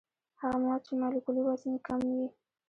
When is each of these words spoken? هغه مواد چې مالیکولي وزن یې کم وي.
هغه 0.41 0.57
مواد 0.61 0.81
چې 0.87 0.93
مالیکولي 1.01 1.41
وزن 1.45 1.69
یې 1.73 1.79
کم 1.87 2.01
وي. 2.15 2.27